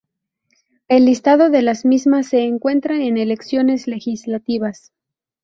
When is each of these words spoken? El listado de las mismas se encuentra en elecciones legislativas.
El 0.87 1.05
listado 1.05 1.51
de 1.51 1.61
las 1.61 1.85
mismas 1.85 2.25
se 2.29 2.39
encuentra 2.41 2.95
en 2.97 3.19
elecciones 3.19 3.85
legislativas. 3.85 4.91